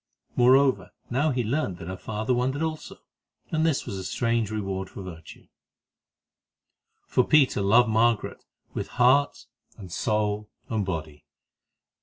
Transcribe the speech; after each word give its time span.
Moreover, 0.35 0.89
now 1.11 1.29
he 1.29 1.43
learned 1.43 1.77
that 1.77 1.87
her 1.87 1.95
father 1.95 2.33
wondered 2.33 2.63
also, 2.63 2.95
and 3.51 3.63
this 3.63 3.85
was 3.85 3.99
a 3.99 4.03
strange 4.03 4.49
reward 4.49 4.87
of 4.97 5.05
virtue. 5.05 5.45
For 7.05 7.23
Peter 7.23 7.61
loved 7.61 7.89
Margaret 7.89 8.43
with 8.73 8.87
heart 8.97 9.45
and 9.77 9.91
soul 9.91 10.49
and 10.69 10.83
body. 10.83 11.27